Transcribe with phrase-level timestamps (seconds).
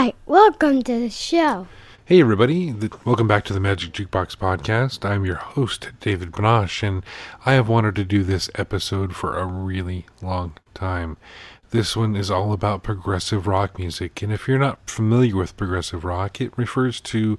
[0.00, 1.66] Hi, welcome to the show.
[2.04, 2.72] Hey, everybody.
[3.04, 5.04] Welcome back to the Magic Jukebox Podcast.
[5.04, 7.02] I'm your host, David Banosh, and
[7.44, 11.16] I have wanted to do this episode for a really long time.
[11.70, 16.04] This one is all about progressive rock music, and if you're not familiar with progressive
[16.04, 17.36] rock, it refers to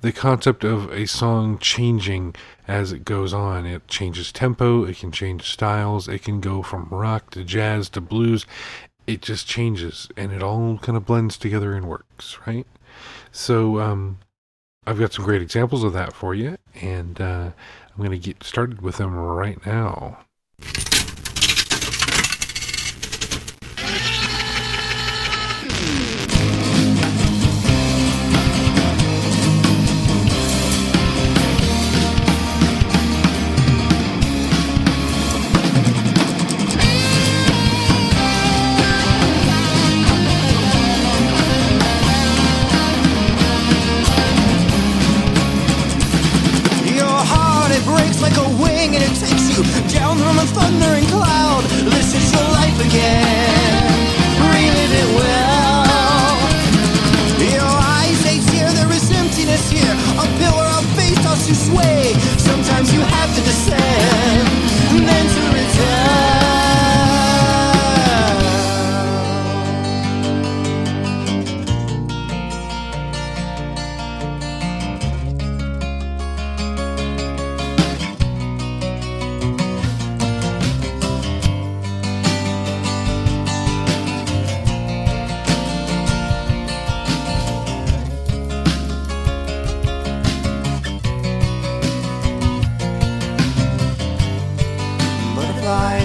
[0.00, 2.34] the concept of a song changing
[2.66, 3.66] as it goes on.
[3.66, 8.00] It changes tempo, it can change styles, it can go from rock to jazz to
[8.00, 8.46] blues.
[9.08, 12.66] It just changes, and it all kind of blends together and works, right?
[13.32, 14.18] So, um,
[14.86, 17.50] I've got some great examples of that for you, and uh,
[17.90, 20.18] I'm going to get started with them right now.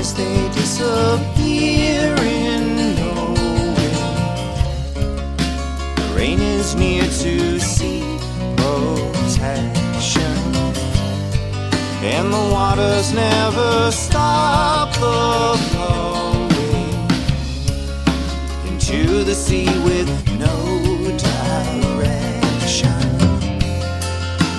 [0.03, 3.13] Butterflies, they disappear in no
[3.75, 4.97] wind.
[5.95, 8.19] The rain is near to seek
[8.57, 10.37] protection.
[12.03, 17.07] And the waters never stop the flowing
[18.67, 20.55] into the sea with no
[21.17, 22.99] direction.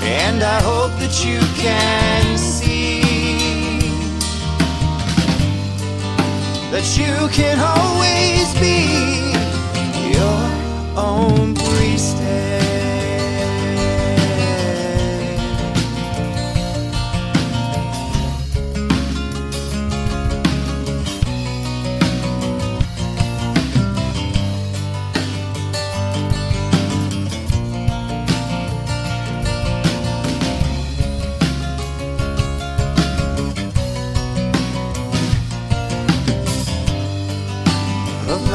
[0.03, 2.34] And I hope that you can
[6.75, 9.31] that you can always be
[10.11, 12.53] your own priestess.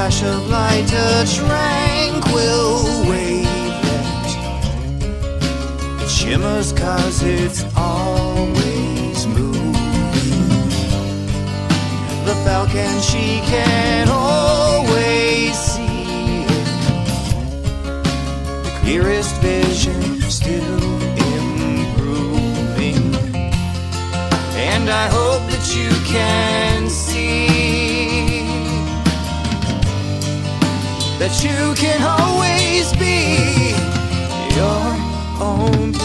[0.09, 4.29] Flash of light, a tranquil wavelet.
[6.01, 9.71] It shimmers cause it's always moving.
[12.25, 16.65] The falcon, she can always see it.
[18.63, 20.83] The clearest vision still
[21.35, 23.13] improving.
[24.55, 27.78] And I hope that you can see
[31.19, 33.75] that you can always be
[34.56, 34.90] your
[35.44, 35.98] own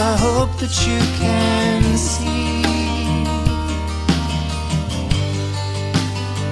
[0.00, 2.62] I hope that you can see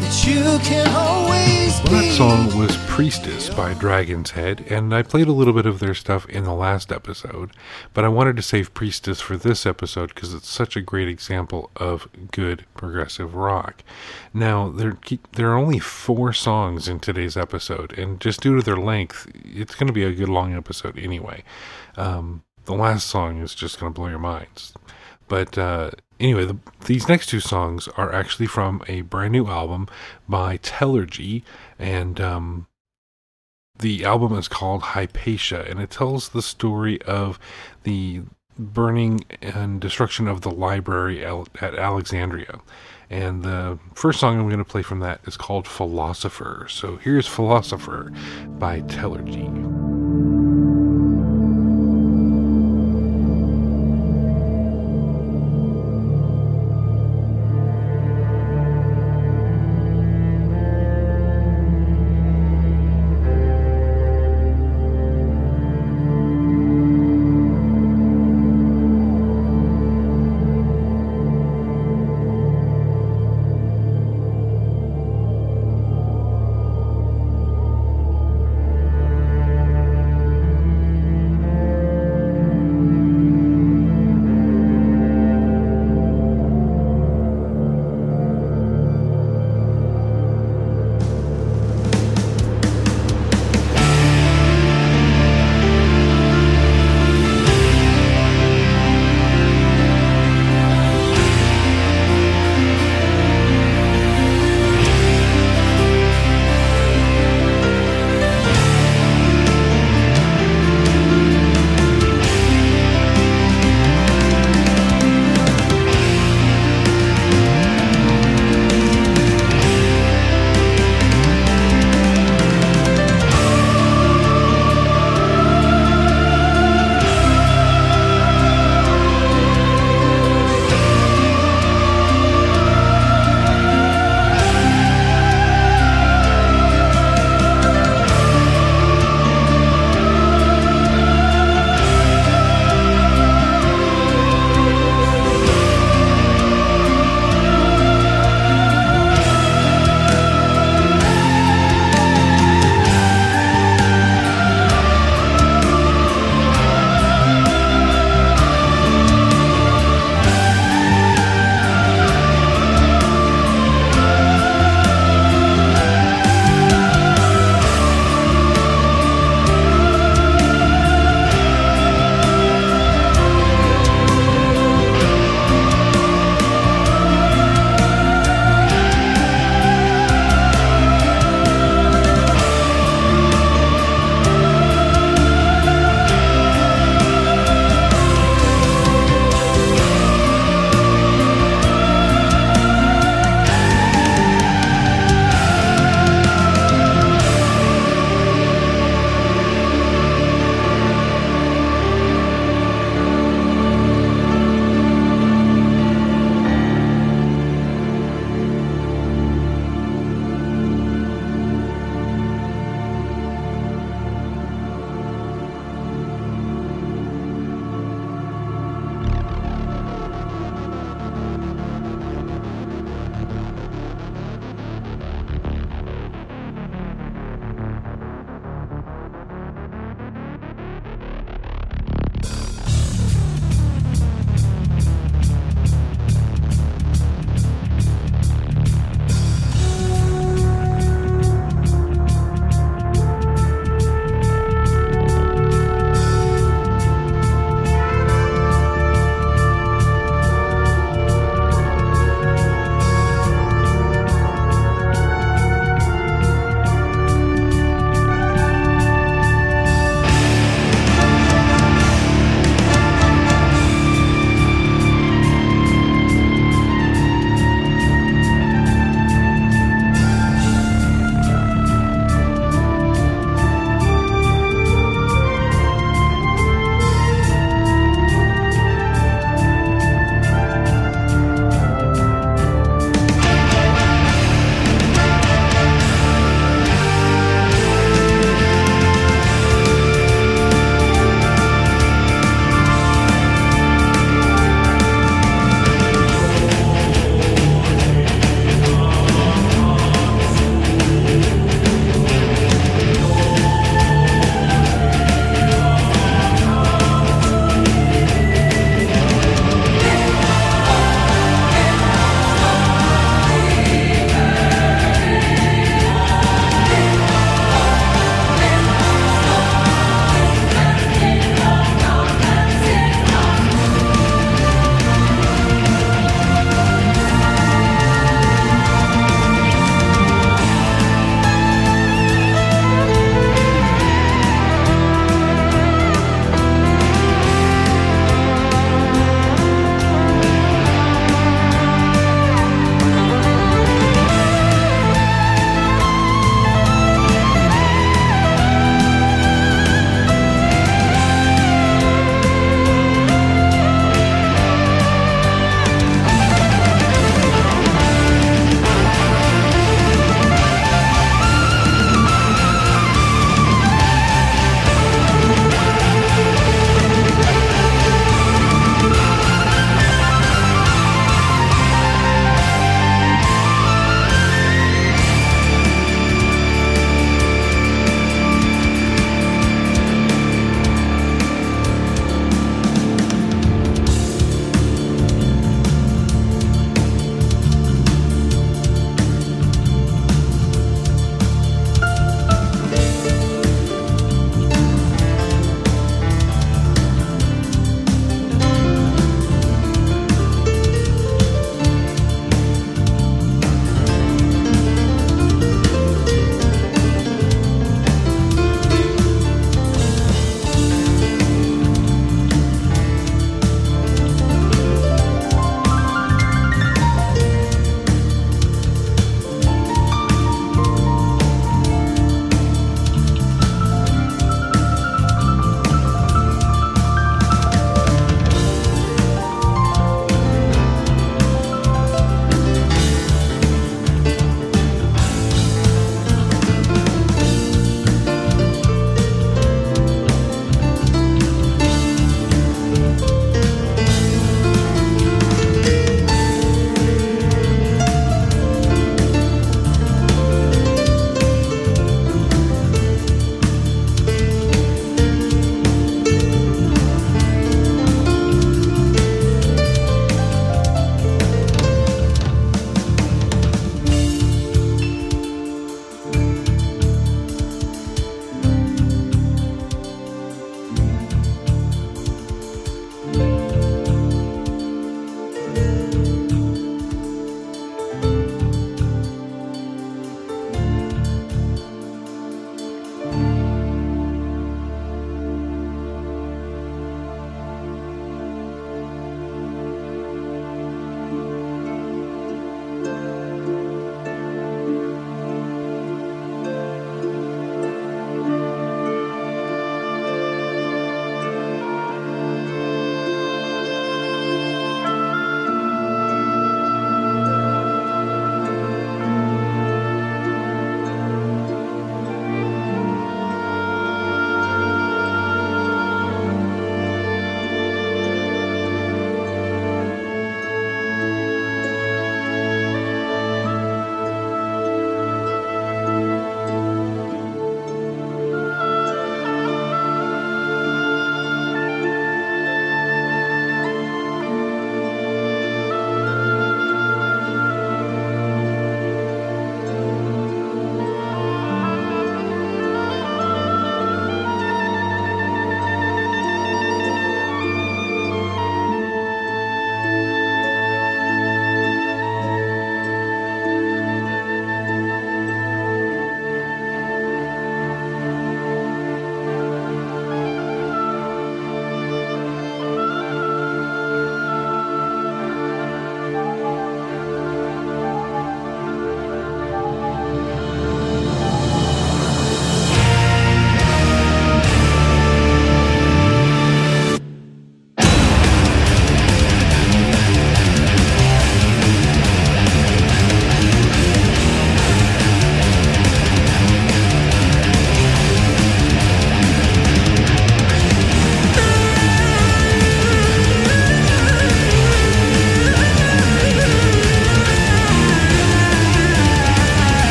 [0.00, 5.28] that you can always well, that song was Priestess by Dragon's Head, and I played
[5.28, 7.50] a little bit of their stuff in the last episode,
[7.92, 11.70] but I wanted to save Priestess for this episode because it's such a great example
[11.76, 13.84] of good progressive rock.
[14.32, 14.96] Now, there,
[15.32, 19.74] there are only four songs in today's episode, and just due to their length, it's
[19.74, 21.44] going to be a good long episode anyway.
[21.98, 24.74] Um, the last song is just going to blow your minds.
[25.28, 29.88] But uh, anyway, the, these next two songs are actually from a brand new album
[30.28, 31.42] by Telergy,
[31.78, 32.66] and um,
[33.78, 37.38] the album is called Hypatia, and it tells the story of
[37.82, 38.22] the
[38.56, 42.60] burning and destruction of the library at Alexandria.
[43.10, 46.66] And the first song I'm going to play from that is called Philosopher.
[46.70, 48.12] So here's Philosopher
[48.58, 49.93] by Telergy.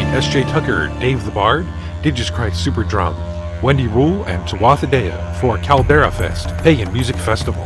[0.00, 0.44] S.J.
[0.44, 1.66] Tucker, Dave the Bard,
[2.02, 3.14] Digis Super Drum,
[3.62, 7.64] Wendy Rule, and Tuatha Dea for Caldera Fest, Pagan Music Festival.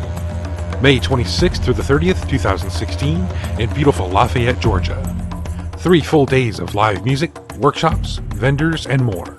[0.82, 3.26] May 26th through the 30th, 2016,
[3.60, 5.00] in beautiful Lafayette, Georgia.
[5.78, 9.36] Three full days of live music, workshops, vendors, and more.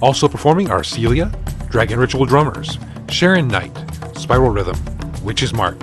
[0.00, 1.32] Also performing are Celia,
[1.68, 3.76] Dragon Ritual Drummers, Sharon Knight,
[4.16, 4.78] Spiral Rhythm,
[5.24, 5.78] Witch's Mark,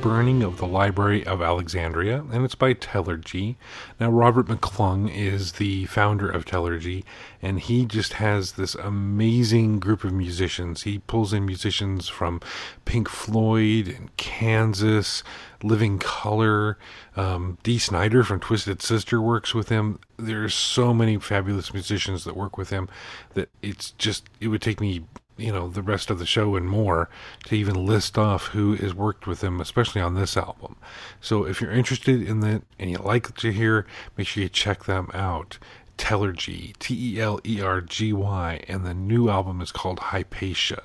[0.00, 3.56] Burning of the Library of Alexandria, and it's by Telergy.
[3.98, 7.04] Now, Robert McClung is the founder of Telergy,
[7.42, 10.84] and he just has this amazing group of musicians.
[10.84, 12.40] He pulls in musicians from
[12.86, 15.22] Pink Floyd and Kansas,
[15.62, 16.78] Living Color.
[17.14, 19.98] Um, Dee Snider from Twisted Sister works with him.
[20.16, 22.88] There's so many fabulous musicians that work with him
[23.34, 25.04] that it's just, it would take me
[25.40, 27.08] you know the rest of the show and more
[27.44, 30.76] to even list off who has worked with him especially on this album
[31.20, 34.84] so if you're interested in that and you like you hear make sure you check
[34.84, 35.58] them out
[36.00, 40.82] Telergy, T E L E R G Y, and the new album is called Hypatia.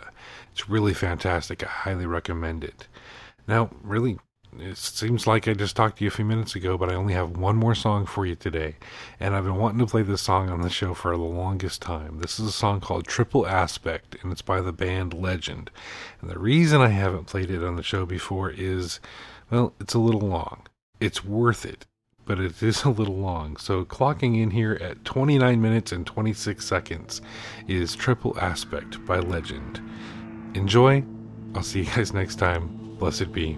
[0.52, 1.63] It's really fantastic.
[1.63, 2.89] I highly recommend it.
[3.48, 4.18] Now, really,
[4.62, 7.13] it seems like I just talked to you a few minutes ago, but I only
[7.13, 8.76] have one more song for you today.
[9.20, 12.20] And I've been wanting to play this song on the show for the longest time.
[12.20, 15.72] This is a song called Triple Aspect, and it's by the band Legend.
[16.22, 19.00] And the reason I haven't played it on the show before is,
[19.50, 20.68] well, it's a little long.
[21.00, 21.86] It's worth it,
[22.26, 23.58] but it is a little long.
[23.58, 27.22] So clocking in here at 29 minutes and 26 seconds
[27.68, 29.82] is Triple Aspect by Legend.
[30.54, 31.04] Enjoy.
[31.54, 32.68] I'll see you guys next time.
[32.98, 33.58] Blessed be.